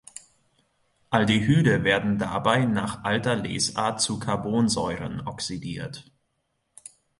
Aldehyde 1.11 1.83
werden 1.83 2.17
dabei 2.17 2.65
nach 2.65 3.03
alter 3.03 3.35
Lesart 3.35 4.01
zu 4.01 4.17
Carbonsäuren 4.17 5.27
oxidiert. 5.27 6.11